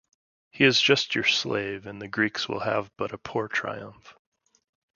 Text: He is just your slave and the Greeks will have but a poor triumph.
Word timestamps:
He 0.49 0.63
is 0.63 0.81
just 0.81 1.13
your 1.13 1.25
slave 1.25 1.85
and 1.85 2.01
the 2.01 2.07
Greeks 2.07 2.49
will 2.49 2.61
have 2.61 2.89
but 2.97 3.13
a 3.13 3.19
poor 3.19 3.47
triumph. 3.47 4.15